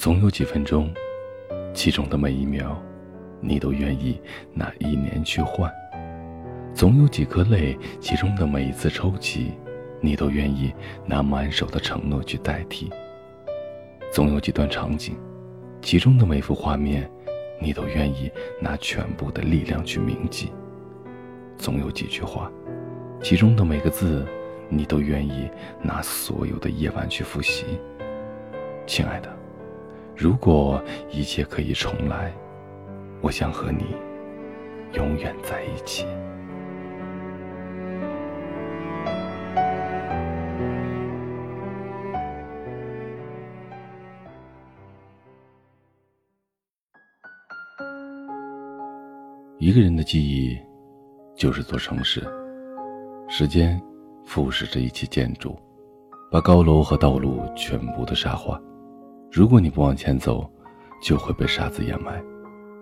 [0.00, 0.90] 总有几分钟，
[1.74, 2.74] 其中的每一秒，
[3.38, 4.18] 你都愿意
[4.54, 5.68] 拿一年去换；
[6.74, 9.52] 总有几颗泪，其中的每一次抽泣，
[10.00, 10.72] 你都愿意
[11.04, 12.88] 拿满手的承诺去代替；
[14.10, 15.18] 总有几段场景，
[15.82, 17.06] 其中的每幅画面，
[17.60, 20.46] 你都愿意拿全部的力量去铭记；
[21.58, 22.50] 总有几句话，
[23.22, 24.26] 其中的每个字，
[24.70, 25.50] 你都愿意
[25.82, 27.78] 拿所有的夜晚去复习。
[28.86, 29.39] 亲爱的。
[30.20, 30.78] 如果
[31.10, 32.30] 一切可以重来，
[33.22, 33.96] 我想和你
[34.92, 36.04] 永远在一起。
[49.58, 50.54] 一个人的记忆
[51.34, 52.20] 就是座城市，
[53.26, 53.80] 时间
[54.26, 55.58] 腐蚀着一切建筑，
[56.30, 58.60] 把高楼和道路全部都沙化。
[59.32, 60.50] 如果你不往前走，
[61.00, 62.20] 就会被沙子掩埋，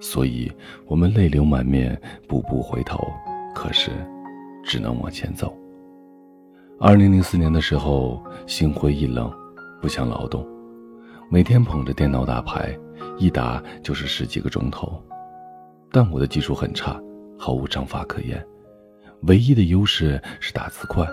[0.01, 0.51] 所以
[0.87, 2.99] 我们泪流满面，步步回头，
[3.55, 3.91] 可是
[4.65, 5.55] 只能往前走。
[6.81, 9.31] 二零零四年的时候，心灰意冷，
[9.83, 10.47] 不想劳动，
[11.31, 12.75] 每天捧着电脑打牌，
[13.19, 15.03] 一打就是十几个钟头。
[15.93, 16.99] 但我的技术很差，
[17.39, 18.43] 毫无章法可言，
[19.25, 21.07] 唯一的优势是打字快，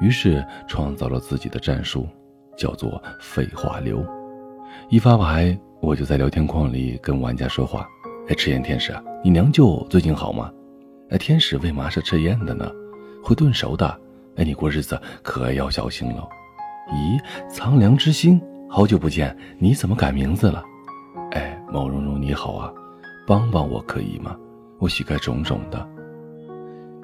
[0.00, 2.08] 于是创造了自己的战术，
[2.56, 4.04] 叫做废话流。
[4.90, 7.88] 一发牌，我就在聊天框里跟玩家说话。
[8.28, 10.52] 哎，赤焰天使，你娘舅最近好吗？
[11.08, 12.70] 哎，天使为嘛是赤焰的呢？
[13.22, 13.98] 会炖熟的。
[14.36, 16.28] 哎，你过日子可要小心了。
[16.92, 17.18] 咦，
[17.48, 20.62] 苍凉之星，好久不见，你怎么改名字了？
[21.32, 22.70] 哎，毛茸茸你好啊，
[23.26, 24.36] 帮帮我可以吗？
[24.78, 25.88] 我膝盖肿肿的。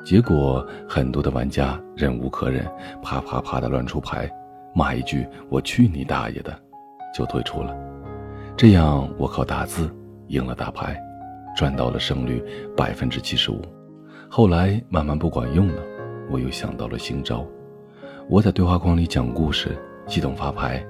[0.04, 2.66] 结果很多的玩家忍无可忍，
[3.02, 4.30] 啪啪啪的乱出牌，
[4.74, 6.54] 骂一句我去你大爷的！
[7.14, 7.76] 就退出了，
[8.56, 9.90] 这样我靠打字
[10.28, 10.96] 赢了大牌，
[11.56, 12.42] 赚到了胜率
[12.76, 13.60] 百分之七十五。
[14.28, 15.82] 后来慢慢不管用了，
[16.30, 17.44] 我又想到了新招。
[18.28, 19.76] 我在对话框里讲故事，
[20.06, 20.84] 系统发牌，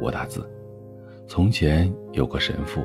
[0.00, 0.46] 我打字。
[1.26, 2.84] 从前有个神父，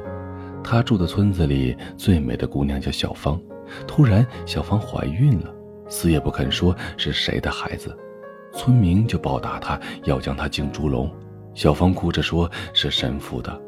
[0.63, 3.37] 他住的村子里最美的姑娘叫小芳。
[3.85, 5.53] 突然，小芳怀孕了，
[5.89, 7.93] 死也不肯说是谁的孩子，
[8.53, 11.11] 村民就暴打她，要将她进猪笼。
[11.57, 13.59] 小芳哭着说：“是神父的。”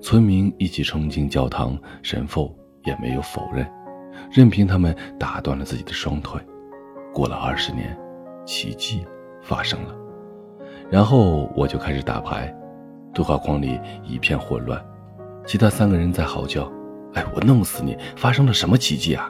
[0.00, 3.68] 村民一起冲进教堂，神父也没有否认，
[4.30, 6.40] 任凭他们打断了自己的双腿。
[7.12, 7.98] 过了二十年，
[8.46, 9.04] 奇迹
[9.42, 9.92] 发生了。
[10.88, 12.54] 然后我就开始打牌，
[13.12, 14.80] 对话框里一片混乱，
[15.44, 16.70] 其他三个人在嚎叫
[17.14, 17.98] ：“哎，我弄死你！
[18.14, 19.28] 发生了什么奇迹啊？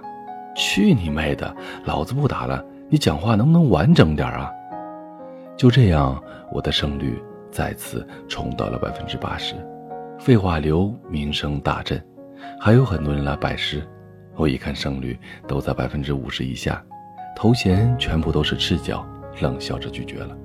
[0.55, 1.57] 去你妹的！
[1.87, 2.63] 老子不打了！
[2.91, 4.53] 你讲话能不能完整点啊？”
[5.57, 6.23] 就这样，
[6.53, 7.19] 我的胜率。
[7.55, 9.55] 再次冲到了百分之八十，
[10.19, 12.05] 废话流名声大振，
[12.59, 13.81] 还有很多人来拜师。
[14.35, 15.17] 我一看胜率
[15.47, 16.85] 都在百分之五十以下，
[17.37, 19.07] 头衔全部都是赤脚，
[19.41, 20.37] 冷笑着拒绝了。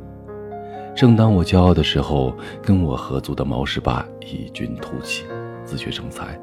[0.95, 2.31] 正当我骄傲的时候，
[2.61, 5.25] 跟我合租的毛十八异军突起，
[5.63, 6.39] 自学成才。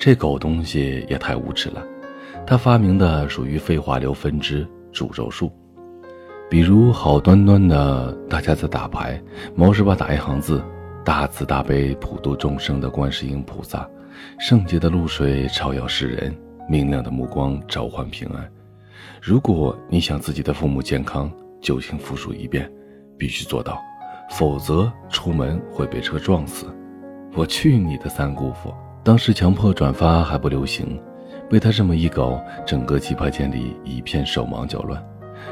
[0.00, 1.80] 这狗东西也太无耻了，
[2.44, 5.52] 他发明的属于废话流分支诅咒术。
[6.52, 9.18] 比如好端端的大家在打牌，
[9.54, 10.62] 毛十八打一行字
[11.02, 13.88] ：“大慈大悲普度众生的观世音菩萨，
[14.38, 16.36] 圣洁的露水照耀世人，
[16.68, 18.46] 明亮的目光召唤平安。
[19.18, 22.70] 如果你想自己的父母健康，就请复述一遍，
[23.16, 23.80] 必须做到，
[24.32, 26.66] 否则出门会被车撞死。”
[27.32, 28.74] 我去你的三姑父！
[29.02, 31.00] 当时强迫转发还不流行，
[31.48, 35.02] 被他这么一搞，整个棋牌间里一片手忙脚乱。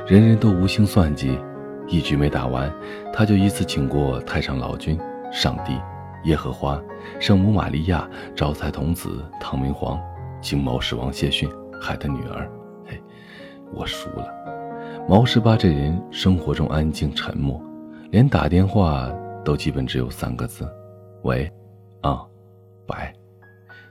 [0.07, 1.39] 人人都无心算计，
[1.87, 2.73] 一局没打完，
[3.13, 4.99] 他就依次请过太上老君、
[5.33, 5.73] 上帝、
[6.25, 6.81] 耶和华、
[7.19, 10.01] 圣母玛利亚、招财童子、唐明皇、
[10.41, 11.49] 金毛狮王谢逊，
[11.81, 12.51] 海的女儿。
[12.87, 13.01] 嘿，
[13.73, 14.27] 我输了。
[15.09, 17.61] 毛十八这人生活中安静沉默，
[18.11, 19.11] 连打电话
[19.45, 20.69] 都基本只有三个字：
[21.23, 21.51] 喂，
[22.03, 22.21] 啊，
[22.87, 23.13] 拜。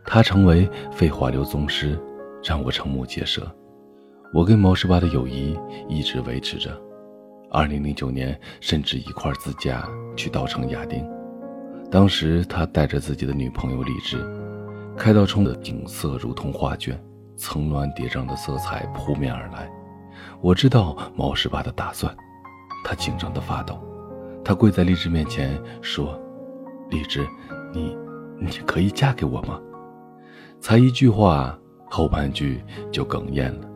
[0.06, 2.00] 他成为废话流宗师，
[2.44, 3.45] 让我瞠目结舌。
[4.31, 6.79] 我跟毛十八的友谊一直维持着。
[7.49, 11.03] 二零零九年，甚至一块自驾去稻城亚丁。
[11.89, 14.23] 当时他带着自己的女朋友李智，
[14.95, 17.03] 开到冲的景色如同画卷，
[17.35, 19.67] 层峦叠嶂的色彩扑面而来。
[20.41, 22.15] 我知道毛十八的打算，
[22.85, 23.83] 他紧张的发抖。
[24.45, 26.19] 他跪在荔枝面前说
[26.91, 27.27] ：“荔枝，
[27.73, 27.97] 你，
[28.39, 29.59] 你可以嫁给我吗？”
[30.61, 31.57] 才一句话，
[31.89, 33.67] 后半句就哽咽了。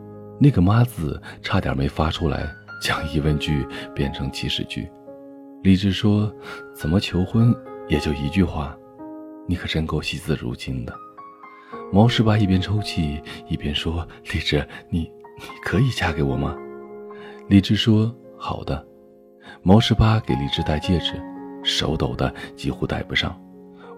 [0.44, 4.86] 那个“妈”字差点没发出来，将疑问句变成祈使句。
[5.62, 6.30] 李智说
[6.76, 7.54] ：“怎么求婚
[7.88, 8.76] 也就一句话，
[9.48, 10.94] 你可真够惜字如金的。”
[11.90, 16.54] 毛十八一边抽泣一边说：“荔枝，你你可以嫁给我吗？”
[17.48, 18.86] 荔枝说：“好的。”
[19.64, 21.14] 毛十八给荔枝戴戒指，
[21.62, 23.34] 手抖的几乎戴不上。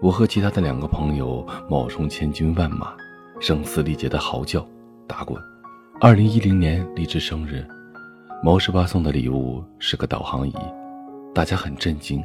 [0.01, 2.95] 我和其他的两个朋友冒充千军万马，
[3.41, 4.65] 声嘶力竭的嚎叫、
[5.09, 5.37] 打滚。
[5.99, 7.67] 二零一零年荔枝生日，
[8.43, 10.55] 毛十八送的礼物是个导航仪，
[11.35, 12.23] 大家很震惊，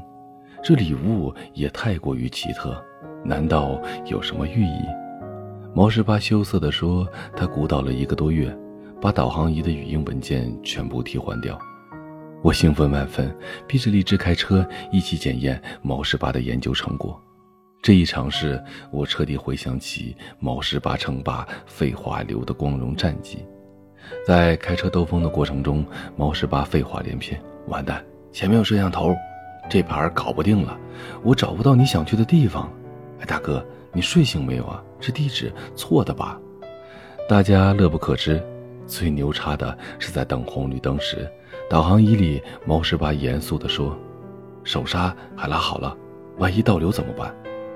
[0.61, 2.83] 这礼物也太过于奇特，
[3.23, 4.81] 难道有什么寓意？
[5.73, 8.53] 毛十八羞涩地说：“他鼓捣了一个多月，
[8.99, 11.57] 把导航仪的语音文件全部替换掉。”
[12.43, 13.33] 我兴奋万分，
[13.69, 17.17] 逼着荔枝开车一起检验毛十八的研究成果。
[17.81, 23.45] 这一尝试，我彻底回想起毛十八称霸废话流的光荣战绩。
[24.25, 29.15] 在开车兜风的过程中，猫十八废话连篇：“完蛋，前面有摄像头，
[29.69, 30.77] 这盘搞不定了，
[31.23, 32.71] 我找不到你想去的地方。”
[33.19, 33.65] 哎，大哥。
[33.93, 34.81] 你睡醒没有啊？
[35.01, 36.39] 这地址错的吧？
[37.27, 38.41] 大家乐不可支。
[38.87, 41.29] 最牛叉的是在等红绿灯时，
[41.69, 43.93] 导航仪里猫十八严肃地说
[44.63, 45.93] ：“手刹还拉好了，
[46.37, 47.35] 万一倒流怎么办？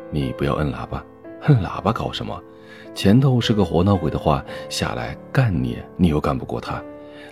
[0.10, 1.04] 你不要摁喇叭，
[1.44, 2.42] 摁喇叭搞什么？
[2.94, 6.82] 前头是个活闹鬼的话，下来干你，你又干不过他。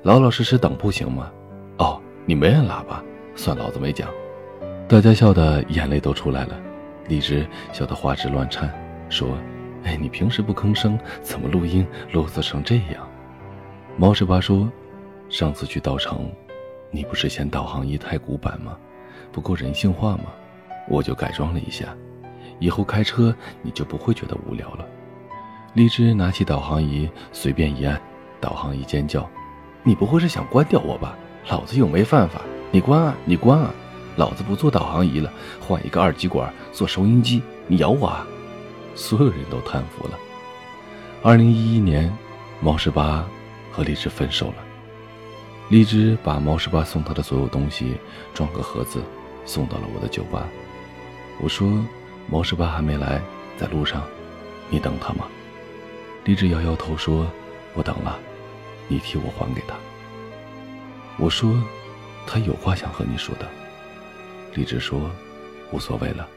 [0.03, 1.31] 老老实实等不行吗？
[1.77, 3.03] 哦，你没摁喇叭，
[3.35, 4.09] 算老子没讲。”
[4.87, 6.59] 大家笑得眼泪都出来了。
[7.07, 8.69] 荔枝笑得花枝乱颤，
[9.09, 9.29] 说
[9.83, 13.07] ：“哎，你平时不吭声，怎么录音啰嗦成这样？”
[13.97, 14.69] 毛十八说
[15.29, 16.29] ：“上次去稻城，
[16.91, 18.77] 你不是嫌导航仪太古板吗？
[19.31, 20.25] 不够人性化吗？
[20.89, 21.95] 我就改装了一下，
[22.63, 24.85] 以后开车你就不会觉得无聊了。”
[25.75, 27.99] 荔枝拿起导航仪，随便一按，
[28.39, 29.29] 导航仪尖叫
[29.83, 31.17] ：“你不会是想关掉我吧？
[31.49, 33.69] 老子又没犯法，你关啊，你关啊！”
[34.15, 37.41] 老子不做导航仪了，换一个二极管做收音机。
[37.67, 38.25] 你咬我啊！
[38.95, 40.19] 所有人都叹服了。
[41.23, 42.15] 二零一一年，
[42.61, 43.25] 毛十八
[43.71, 44.55] 和荔枝分手了。
[45.69, 47.95] 荔枝把毛十八送他的所有东西
[48.33, 49.01] 装个盒子，
[49.45, 50.47] 送到了我的酒吧。
[51.41, 51.83] 我说
[52.27, 53.21] ：“毛十八还没来，
[53.57, 54.03] 在路上，
[54.69, 55.27] 你等他吗？”
[56.25, 57.27] 荔枝摇摇头说
[57.75, 58.17] ：“我等了，
[58.87, 59.75] 你替我还给他。”
[61.19, 61.53] 我说
[62.25, 63.47] ：“他有话想和你说的。”
[64.55, 65.11] 荔枝说
[65.71, 66.27] ：“无所谓了。”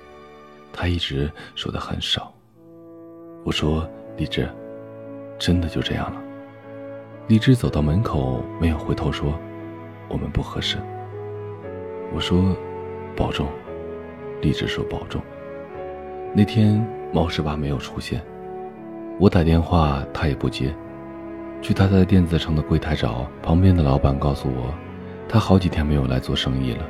[0.72, 2.32] 他一直说的很少。
[3.44, 3.88] 我说
[4.18, 4.48] ：“荔枝，
[5.38, 6.20] 真的就这样了？”
[7.28, 9.38] 荔枝走到门口，没有回头说
[10.08, 10.76] ：“我们不合适。”
[12.12, 12.56] 我说
[13.16, 13.48] ：“保重。”
[14.42, 15.22] 荔枝说：“保重。”
[16.38, 18.20] 那天毛十八没有出现，
[19.18, 20.70] 我打电话他也不接。
[21.62, 24.74] 去他在电子城的柜台找，旁边的老板告诉我，
[25.26, 26.84] 他好几天没有来做生意了。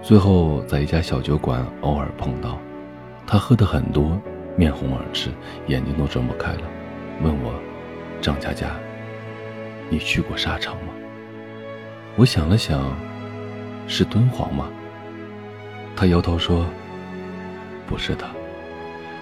[0.00, 2.58] 最后在一家小酒馆偶尔碰到，
[3.26, 4.18] 他喝的很多，
[4.56, 5.28] 面红耳赤，
[5.66, 6.62] 眼睛都睁不开了，
[7.22, 7.52] 问我
[8.22, 8.70] ：“张佳佳，
[9.90, 10.88] 你去过沙场吗？”
[12.16, 12.96] 我想了想，
[13.86, 14.70] 是敦煌吗？
[15.94, 16.64] 他摇头说
[17.86, 18.24] ：“不是的，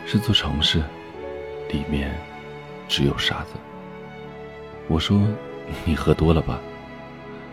[0.06, 0.82] 是座城市，
[1.70, 2.12] 里面
[2.88, 3.54] 只有沙子。”
[4.88, 5.20] 我说
[5.84, 6.60] ：“你喝多了吧？”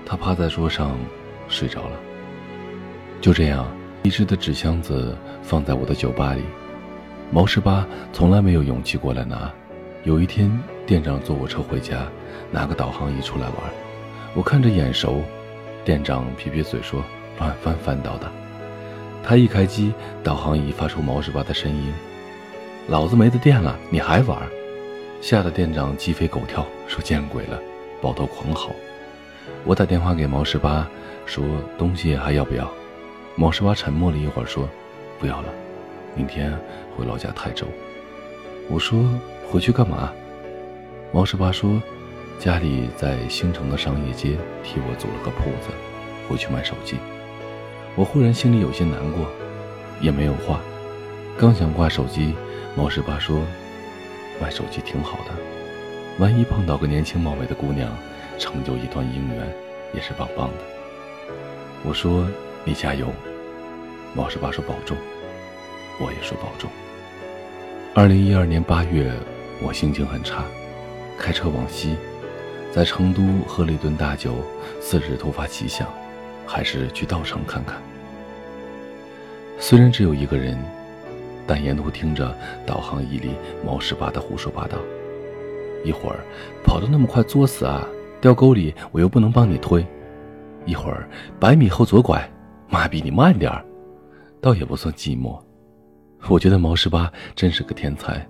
[0.06, 0.98] 他趴在桌上
[1.48, 2.00] 睡着了。
[3.22, 3.66] 就这样，
[4.04, 6.42] 一只的纸箱子放在我的酒吧里。
[7.32, 9.52] 毛十八从来没有勇气过来拿。
[10.04, 10.52] 有一天，
[10.88, 12.08] 店长坐我车回家，
[12.50, 13.56] 拿个导航仪出来玩。
[14.34, 15.22] 我看着眼熟，
[15.86, 17.04] 店长撇撇嘴说
[17.38, 18.32] ：“乱翻翻到的。”
[19.24, 21.94] 他一开机，导航仪发出毛十八的声音
[22.90, 24.42] ：“老子没得电了，你还玩？”
[25.22, 27.60] 吓得店长鸡飞狗跳，说：“见鬼了！”
[28.02, 28.72] 抱头狂嚎。
[29.64, 30.88] 我打电话给毛十八，
[31.26, 31.46] 说
[31.78, 32.68] ：“东西还要不要？”
[33.36, 34.68] 毛十八沉默了一会儿，说
[35.20, 35.50] ：“不要了，
[36.16, 36.58] 明天
[36.98, 37.68] 回老家泰州。”
[38.72, 39.00] 我说
[39.52, 40.12] ：“回去干嘛？”
[41.14, 41.80] 毛十八说
[42.40, 45.70] ：“家里在兴城的商业街替我租了个铺子，
[46.28, 46.98] 回去卖手机。”
[47.96, 49.28] 我忽然心里有些难过，
[50.02, 50.60] 也没有话。
[51.38, 52.34] 刚想挂手机，
[52.80, 53.46] 毛十八说
[54.40, 55.32] ：“卖手机挺好的，
[56.18, 57.92] 万一碰到个年轻貌美的姑娘，
[58.38, 59.54] 成就一段姻缘，
[59.94, 60.64] 也是棒棒的。”
[61.84, 62.26] 我说
[62.64, 63.08] ：“你加油。”
[64.16, 64.96] 毛十八说：“保重。”
[66.00, 66.70] 我也说：“保重。”
[67.94, 69.12] 二零一二年八月，
[69.62, 70.46] 我心情很差，
[71.18, 71.98] 开车往西，
[72.74, 74.36] 在成都喝了一顿大酒。
[74.80, 75.86] 次日突发奇想，
[76.48, 77.76] 还是去稻城看看。
[79.60, 80.58] 虽然只有一个人，
[81.50, 82.32] 但沿途听着
[82.64, 83.32] 导航仪里
[83.66, 84.78] 毛十八的胡说八道。
[85.84, 86.20] 一会儿
[86.64, 87.88] 跑得那么快作死啊，
[88.22, 89.82] 掉沟里我又不能帮你推；
[90.68, 92.30] 一会儿百米后左拐，
[92.70, 93.66] 妈逼你慢点儿。
[94.40, 95.42] 倒也不算寂寞，
[96.30, 98.24] 我觉得毛十八真是个天才。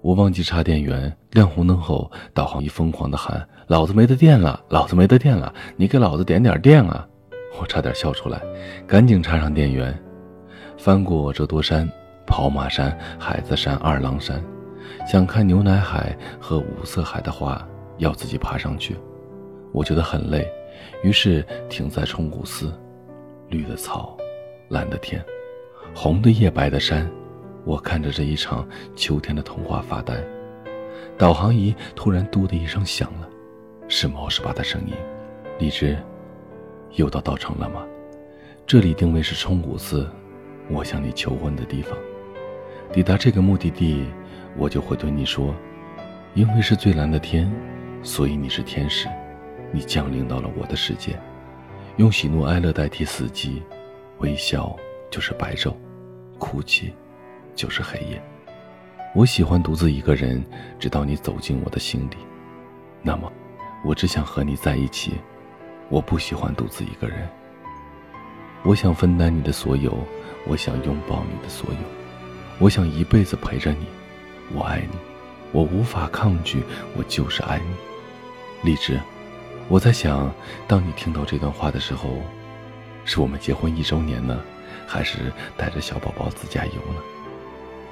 [0.00, 7.06] 我忘记插电源，亮红灯后，导航仪疯狂的喊：“老子没得电了，老子没得电了，你给老子点点电啊！”
[7.60, 8.40] 我差点笑出来，
[8.86, 9.94] 赶紧插上电源，
[10.78, 11.86] 翻过折多山、
[12.30, 14.40] 跑马山、海子山、二郎山，
[15.04, 17.68] 想看牛奶海和五色海的话，
[17.98, 18.96] 要自己爬上去。
[19.72, 20.48] 我觉得很累，
[21.02, 22.72] 于是停在冲古寺，
[23.48, 24.16] 绿的草，
[24.68, 25.22] 蓝的天，
[25.92, 27.10] 红的叶，白的山。
[27.64, 30.14] 我看着这一场秋天的童话发呆，
[31.18, 33.28] 导航仪突然“嘟”的一声响了，
[33.88, 34.94] 是毛十八的声音。
[35.58, 35.98] 荔枝，
[36.92, 37.82] 又到稻城了吗？
[38.66, 40.08] 这里定位是冲古寺，
[40.70, 41.98] 我向你求婚的地方。
[42.92, 44.04] 抵达这个目的地，
[44.56, 45.54] 我就会对你说：
[46.34, 47.50] 因为是最蓝的天，
[48.02, 49.08] 所以你是天使，
[49.70, 51.16] 你降临到了我的世界。
[51.98, 53.62] 用喜怒哀乐代替四季，
[54.18, 54.74] 微笑
[55.08, 55.74] 就是白昼，
[56.38, 56.92] 哭泣。
[57.56, 58.22] 就是黑夜，
[59.14, 60.42] 我喜欢独自一个人，
[60.78, 62.16] 直到你走进我的心里。
[63.02, 63.30] 那么，
[63.84, 65.12] 我只想和你在一起。
[65.90, 67.28] 我不喜欢独自一个人。
[68.62, 69.92] 我想分担你的所有，
[70.46, 71.99] 我想拥抱你的所有，
[72.60, 73.86] 我想一辈子陪着你。
[74.52, 74.98] 我爱你，
[75.50, 76.62] 我无法抗拒，
[76.94, 78.70] 我就是爱你。
[78.70, 79.00] 荔枝，
[79.66, 80.30] 我在想，
[80.68, 82.20] 当你听到这段话的时候，
[83.06, 84.38] 是我们结婚一周年呢，
[84.86, 87.00] 还是带着小宝宝自驾游呢？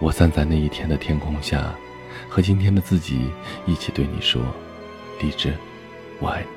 [0.01, 1.75] 我站在那一天的天空下，
[2.29, 3.31] 和今天的自己
[3.65, 4.43] 一起对你说
[5.19, 5.55] ：“荔枝，
[6.21, 6.49] 我爱你。”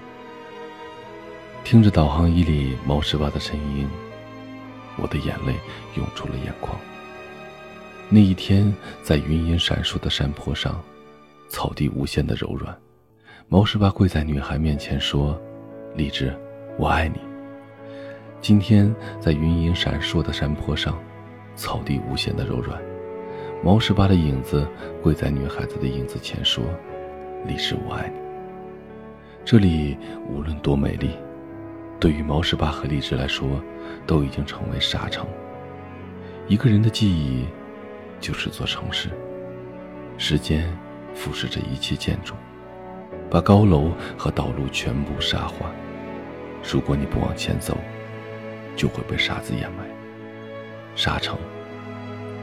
[1.63, 3.87] 听着导航仪里毛十八的声音，
[4.97, 5.55] 我的眼泪
[5.95, 6.77] 涌出了眼眶。
[8.13, 10.83] 那一天，在云影闪烁的山坡上，
[11.47, 12.77] 草地无限的柔软，
[13.47, 15.41] 毛十八跪在女孩面前说
[15.95, 16.37] ：“荔枝，
[16.77, 17.21] 我爱你。”
[18.41, 21.01] 今天，在云影闪烁的山坡上，
[21.55, 22.77] 草地无限的柔软。
[23.63, 24.67] 毛十八的影子
[25.01, 26.61] 跪在女孩子的影子前，说
[27.47, 28.15] ：“荔枝，我爱你。”
[29.45, 31.11] 这里无论多美丽，
[31.97, 33.47] 对于毛十八和荔枝来说，
[34.05, 35.25] 都已经成为沙城。
[36.49, 37.45] 一个人的记忆，
[38.21, 39.09] 就是座城市。
[40.17, 40.71] 时间
[41.13, 42.35] 腐蚀着一切建筑，
[43.29, 45.69] 把高楼和道路全部沙化。
[46.71, 47.77] 如果你不往前走，
[48.77, 49.83] 就会被沙子掩埋。
[50.95, 51.37] 沙城。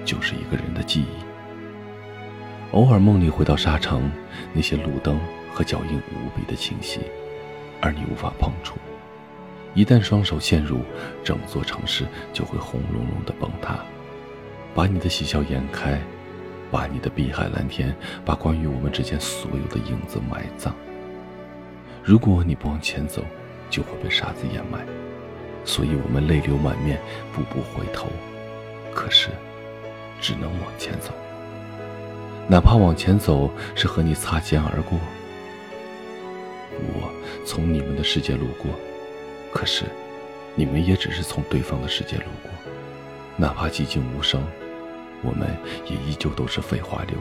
[0.04, 2.72] 就是一个人的记忆。
[2.72, 4.10] 偶尔梦里回到沙城，
[4.54, 5.20] 那些路灯
[5.52, 7.00] 和脚印无比的清晰，
[7.82, 8.76] 而你无法碰触。
[9.74, 10.80] 一旦双手陷入，
[11.22, 13.80] 整座城市就会轰隆隆的崩塌，
[14.74, 16.00] 把你的喜笑颜开，
[16.70, 17.94] 把你的碧海蓝天，
[18.24, 20.74] 把关于我们之间所有的影子埋葬。
[22.02, 23.24] 如果你不往前走，
[23.68, 24.86] 就会被沙子掩埋，
[25.64, 27.00] 所以我们泪流满面，
[27.34, 28.08] 步步回头。
[28.94, 29.28] 可是。
[30.20, 31.12] 只能往前走，
[32.48, 34.98] 哪怕往前走是和你擦肩而过。
[36.72, 37.08] 我
[37.46, 38.72] 从你们的世界路过，
[39.52, 39.84] 可是
[40.56, 42.50] 你们也只是从对方的世界路过。
[43.40, 44.42] 哪怕寂静无声，
[45.22, 45.48] 我们
[45.88, 47.16] 也依旧都是废话流。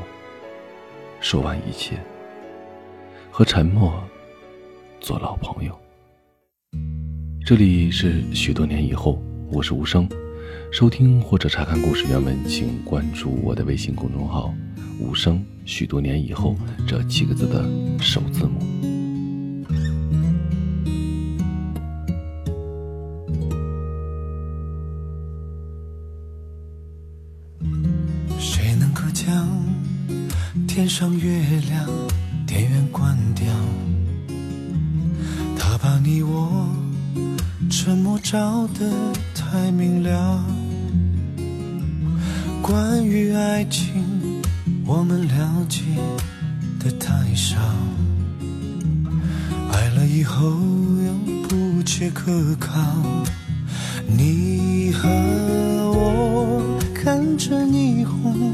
[1.22, 1.96] 说完一切，
[3.30, 4.04] 和沉默
[5.00, 5.80] 做老朋友。
[7.46, 9.22] 这里是许多年以后，
[9.52, 10.10] 我是无声。
[10.72, 14.52] 收听或者查看故事原文，请关注我的微信公众号
[15.00, 15.46] “无声”。
[15.66, 16.56] 许多年以后，
[16.88, 17.64] 这七个字的
[18.02, 18.77] 首字母。
[30.88, 31.86] 上月亮
[32.46, 33.46] 电源关掉？
[35.58, 36.70] 他把你我
[37.70, 38.90] 沉默照得
[39.36, 40.44] 太明了。
[42.62, 44.42] 关于爱情，
[44.86, 45.82] 我们了解
[46.80, 47.58] 的太少。
[49.72, 51.14] 爱了以后又
[51.48, 52.74] 不切可靠。
[54.08, 55.08] 你和
[55.92, 58.54] 我看着霓虹，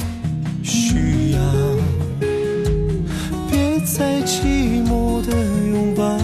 [3.49, 5.31] 别再寂寞的
[5.71, 6.17] 拥抱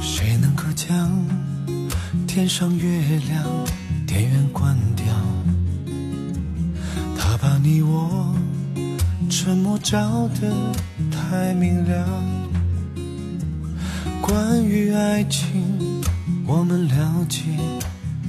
[0.00, 1.10] 谁能够将
[2.26, 3.64] 天上月亮
[4.06, 5.05] 电源关掉
[7.66, 8.32] 你我
[9.28, 10.54] 沉默照得
[11.10, 12.22] 太明了。
[14.22, 16.00] 关于爱情，
[16.46, 17.40] 我们了解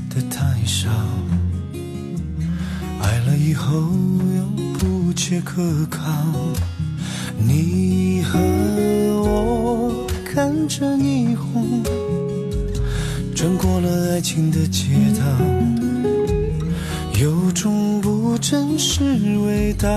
[0.10, 0.90] 的太少，
[3.00, 4.44] 爱了以后又
[4.80, 6.02] 不切可靠。
[7.38, 8.40] 你和
[9.22, 11.84] 我看着霓虹。
[13.36, 15.24] 穿过了爱情的街道，
[18.50, 19.04] 真实
[19.46, 19.90] 味道。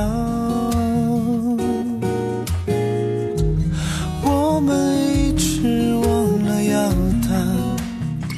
[4.24, 6.90] 我们一直忘了要
[7.22, 7.30] 搭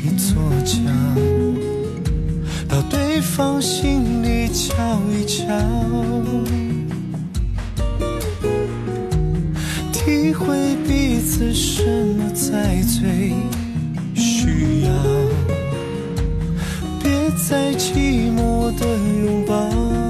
[0.05, 0.83] 一座桥，
[2.69, 5.47] 到对方心里瞧一瞧，
[9.95, 11.83] 体会彼此什
[12.19, 13.33] 么才最。
[14.15, 14.93] 需要，
[17.03, 17.11] 别
[17.49, 18.87] 再寂寞的
[19.25, 20.02] 拥抱。